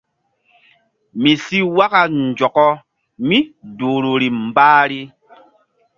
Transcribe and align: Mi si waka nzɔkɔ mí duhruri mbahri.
Mi 1.21 1.31
si 1.43 1.57
waka 1.77 2.01
nzɔkɔ 2.27 2.67
mí 3.27 3.37
duhruri 3.77 4.27
mbahri. 4.47 5.01